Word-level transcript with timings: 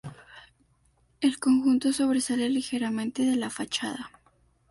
El 1.19 1.37
conjunto 1.37 1.93
sobresale 1.93 2.49
ligeramente 2.49 3.21
de 3.23 3.35
la 3.35 3.51
fachada. 3.51 4.09